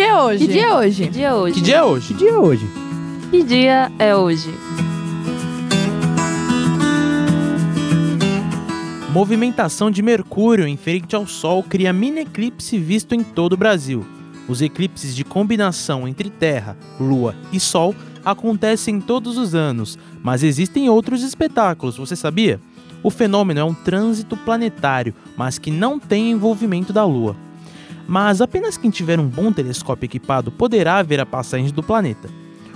dia 0.00 0.08
é 0.08 0.16
hoje? 0.16 0.46
Que 0.46 0.52
dia 0.52 0.64
é 0.64 0.74
hoje? 0.74 1.02
Que 1.02 1.10
dia 1.10 1.26
é 1.26 1.34
hoje? 1.34 1.54
Que 1.54 1.60
dia 1.60 1.76
é 1.76 1.82
hoje? 1.82 2.06
Que 2.08 2.14
dia 2.14 2.30
é 2.30 2.38
hoje? 2.38 2.70
Que 3.30 3.42
dia 3.42 3.92
é 3.98 4.16
hoje? 4.16 4.54
Movimentação 9.12 9.90
de 9.90 10.00
Mercúrio 10.00 10.66
em 10.66 10.76
frente 10.78 11.14
ao 11.14 11.26
Sol 11.26 11.62
cria 11.62 11.92
mini 11.92 12.20
eclipse 12.20 12.78
visto 12.78 13.14
em 13.14 13.22
todo 13.22 13.52
o 13.52 13.56
Brasil. 13.58 14.06
Os 14.48 14.62
eclipses 14.62 15.14
de 15.14 15.22
combinação 15.22 16.08
entre 16.08 16.30
Terra, 16.30 16.78
Lua 16.98 17.34
e 17.52 17.60
Sol 17.60 17.94
acontecem 18.24 19.02
todos 19.02 19.36
os 19.36 19.54
anos, 19.54 19.98
mas 20.22 20.42
existem 20.42 20.88
outros 20.88 21.22
espetáculos, 21.22 21.98
você 21.98 22.16
sabia? 22.16 22.58
O 23.02 23.10
fenômeno 23.10 23.60
é 23.60 23.64
um 23.64 23.74
trânsito 23.74 24.34
planetário, 24.34 25.14
mas 25.36 25.58
que 25.58 25.70
não 25.70 25.98
tem 25.98 26.30
envolvimento 26.30 26.90
da 26.90 27.04
Lua. 27.04 27.36
Mas 28.10 28.40
apenas 28.40 28.76
quem 28.76 28.90
tiver 28.90 29.20
um 29.20 29.28
bom 29.28 29.52
telescópio 29.52 30.06
equipado 30.06 30.50
poderá 30.50 31.00
ver 31.00 31.20
a 31.20 31.24
passagem 31.24 31.70
do 31.70 31.80
planeta. 31.80 32.28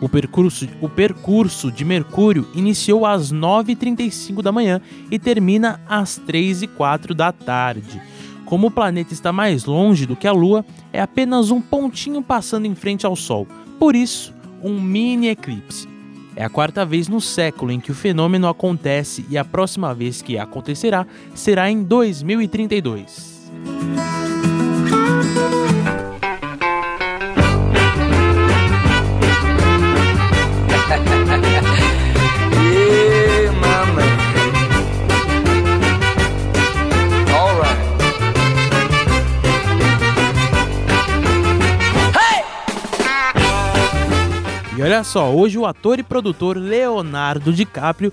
O 0.00 0.08
percurso, 0.08 0.68
o 0.80 0.88
percurso 0.88 1.72
de 1.72 1.84
Mercúrio 1.84 2.46
iniciou 2.54 3.04
às 3.04 3.32
9h35 3.32 4.40
da 4.40 4.52
manhã 4.52 4.80
e 5.10 5.18
termina 5.18 5.80
às 5.88 6.16
3h04 6.16 7.12
da 7.12 7.32
tarde. 7.32 8.00
Como 8.44 8.68
o 8.68 8.70
planeta 8.70 9.12
está 9.12 9.32
mais 9.32 9.64
longe 9.64 10.06
do 10.06 10.14
que 10.14 10.28
a 10.28 10.32
Lua, 10.32 10.64
é 10.92 11.00
apenas 11.00 11.50
um 11.50 11.60
pontinho 11.60 12.22
passando 12.22 12.66
em 12.66 12.76
frente 12.76 13.04
ao 13.04 13.16
Sol, 13.16 13.48
por 13.80 13.96
isso, 13.96 14.32
um 14.62 14.80
mini 14.80 15.26
eclipse. 15.26 15.88
É 16.36 16.44
a 16.44 16.48
quarta 16.48 16.86
vez 16.86 17.08
no 17.08 17.20
século 17.20 17.72
em 17.72 17.80
que 17.80 17.90
o 17.90 17.96
fenômeno 17.96 18.46
acontece 18.46 19.26
e 19.28 19.36
a 19.36 19.44
próxima 19.44 19.92
vez 19.92 20.22
que 20.22 20.38
acontecerá 20.38 21.04
será 21.34 21.68
em 21.68 21.82
2032. 21.82 23.50
Olha 44.86 45.04
só, 45.04 45.34
hoje 45.34 45.58
o 45.58 45.66
ator 45.66 45.98
e 45.98 46.02
produtor 46.02 46.56
Leonardo 46.56 47.52
DiCaprio, 47.52 48.12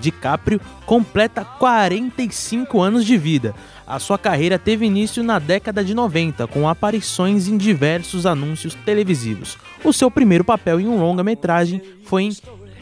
DiCaprio 0.00 0.60
completa 0.86 1.44
45 1.44 2.80
anos 2.80 3.04
de 3.04 3.16
vida. 3.16 3.54
A 3.86 3.98
sua 3.98 4.16
carreira 4.18 4.58
teve 4.58 4.86
início 4.86 5.22
na 5.22 5.38
década 5.38 5.84
de 5.84 5.92
90, 5.92 6.46
com 6.46 6.68
aparições 6.68 7.46
em 7.46 7.58
diversos 7.58 8.24
anúncios 8.24 8.74
televisivos. 8.74 9.58
O 9.84 9.92
seu 9.92 10.10
primeiro 10.10 10.44
papel 10.44 10.80
em 10.80 10.88
um 10.88 10.98
longa-metragem 10.98 11.82
foi 12.04 12.22
em 12.24 12.32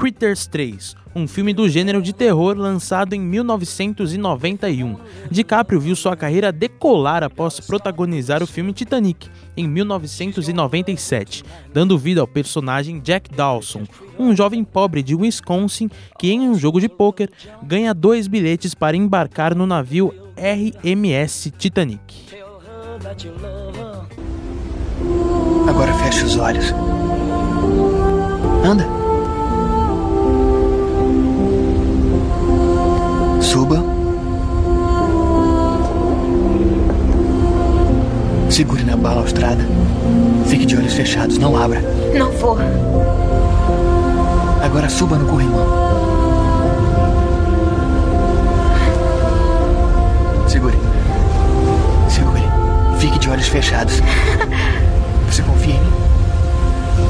Critters 0.00 0.46
3, 0.46 0.96
um 1.14 1.28
filme 1.28 1.52
do 1.52 1.68
gênero 1.68 2.00
de 2.00 2.14
terror 2.14 2.56
lançado 2.56 3.12
em 3.12 3.20
1991. 3.20 4.96
DiCaprio 5.30 5.78
viu 5.78 5.94
sua 5.94 6.16
carreira 6.16 6.50
decolar 6.50 7.22
após 7.22 7.60
protagonizar 7.60 8.42
o 8.42 8.46
filme 8.46 8.72
Titanic 8.72 9.28
em 9.54 9.68
1997, 9.68 11.44
dando 11.70 11.98
vida 11.98 12.22
ao 12.22 12.26
personagem 12.26 12.98
Jack 12.98 13.30
Dawson, 13.30 13.82
um 14.18 14.34
jovem 14.34 14.64
pobre 14.64 15.02
de 15.02 15.14
Wisconsin 15.14 15.90
que, 16.18 16.30
em 16.30 16.48
um 16.48 16.54
jogo 16.54 16.80
de 16.80 16.88
pôquer, 16.88 17.30
ganha 17.62 17.92
dois 17.92 18.26
bilhetes 18.26 18.74
para 18.74 18.96
embarcar 18.96 19.54
no 19.54 19.66
navio 19.66 20.14
RMS 20.34 21.50
Titanic. 21.58 22.00
Agora 25.68 25.92
feche 25.92 26.24
os 26.24 26.36
olhos. 26.38 26.72
Anda. 28.64 28.99
Suba. 33.50 33.82
Segure 38.48 38.84
na 38.84 38.96
balaustrada. 38.96 39.66
Fique 40.46 40.64
de 40.64 40.76
olhos 40.76 40.92
fechados, 40.94 41.36
não 41.36 41.56
abra. 41.56 41.82
Não 42.16 42.30
vou. 42.30 42.56
Agora 44.62 44.88
suba 44.88 45.16
no 45.16 45.26
corrimão. 45.26 45.66
Segure. 50.46 50.78
Segure. 52.08 52.42
Fique 53.00 53.18
de 53.18 53.30
olhos 53.30 53.48
fechados. 53.48 54.00
Você 55.28 55.42
confia 55.42 55.74
em 55.74 55.80
mim? 55.80 55.92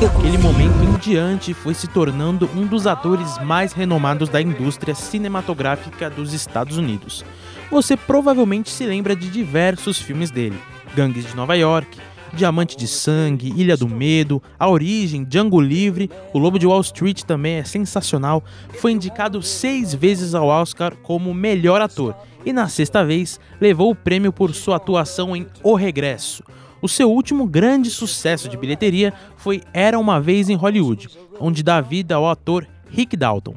Aquele 0.07 0.39
momento 0.39 0.83
em 0.83 0.99
diante 0.99 1.53
foi 1.55 1.75
se 1.75 1.87
tornando 1.89 2.49
um 2.55 2.67
dos 2.67 2.87
atores 2.87 3.39
mais 3.39 3.73
renomados 3.73 4.29
da 4.29 4.41
indústria 4.41 4.95
cinematográfica 4.95 6.09
dos 6.09 6.33
Estados 6.33 6.77
Unidos. 6.77 7.25
Você 7.71 7.97
provavelmente 7.97 8.71
se 8.71 8.85
lembra 8.87 9.15
de 9.15 9.29
diversos 9.29 9.99
filmes 9.99 10.31
dele: 10.31 10.59
Gangues 10.95 11.27
de 11.27 11.37
Nova 11.37 11.55
York, 11.55 11.99
Diamante 12.33 12.77
de 12.77 12.87
Sangue, 12.87 13.53
Ilha 13.57 13.77
do 13.77 13.89
Medo, 13.89 14.43
A 14.59 14.69
Origem, 14.69 15.25
Django 15.25 15.61
Livre, 15.61 16.11
O 16.33 16.39
Lobo 16.39 16.59
de 16.59 16.67
Wall 16.67 16.81
Street 16.81 17.23
também 17.23 17.55
é 17.57 17.65
sensacional. 17.65 18.43
Foi 18.79 18.93
indicado 18.93 19.43
seis 19.43 19.95
vezes 19.95 20.35
ao 20.35 20.47
Oscar 20.47 20.95
como 21.03 21.35
melhor 21.35 21.81
ator 21.81 22.15
e 22.45 22.53
na 22.53 22.69
sexta 22.69 23.05
vez 23.05 23.39
levou 23.61 23.91
o 23.91 23.95
prêmio 23.95 24.33
por 24.33 24.55
sua 24.55 24.77
atuação 24.77 25.37
em 25.37 25.47
O 25.63 25.75
Regresso. 25.75 26.43
O 26.83 26.89
seu 26.89 27.11
último 27.11 27.47
grande 27.47 27.91
sucesso 27.91 28.49
de 28.49 28.57
bilheteria 28.57 29.13
foi 29.37 29.63
Era 29.73 29.99
uma 29.99 30.21
Vez 30.21 30.49
em 30.49 30.55
Hollywood, 30.55 31.09
onde 31.39 31.63
dá 31.63 31.81
vida 31.81 32.15
ao 32.15 32.29
ator 32.29 32.67
Rick 32.89 33.17
Dalton. 33.17 33.55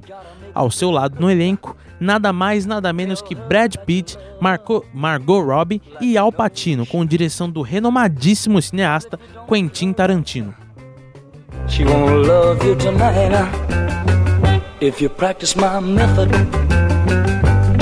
Ao 0.53 0.69
seu 0.69 0.91
lado 0.91 1.19
no 1.19 1.31
elenco, 1.31 1.75
nada 1.99 2.33
mais 2.33 2.65
nada 2.65 2.91
menos 2.91 3.21
que 3.21 3.33
Brad 3.33 3.75
Pitt, 3.85 4.17
Marco, 4.39 4.85
Margot 4.93 5.41
Robbie 5.41 5.81
e 6.01 6.17
Al 6.17 6.31
Pacino, 6.31 6.85
com 6.85 7.05
direção 7.05 7.49
do 7.49 7.61
renomadíssimo 7.61 8.61
cineasta 8.61 9.19
Quentin 9.47 9.93
Tarantino. 9.93 10.53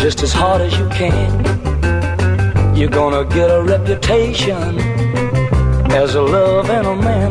Just 0.02 0.24
as 0.24 0.34
hard 0.34 0.62
as 0.62 0.76
you 0.80 0.90
can. 0.90 1.30
You're 2.76 2.90
gonna 2.90 3.24
get 3.24 3.52
a 3.52 3.62
reputation 3.62 4.91
as 5.94 6.16
a 6.16 6.22
love 6.22 6.70
and 6.70 6.88
a 6.88 6.96
man 6.96 7.31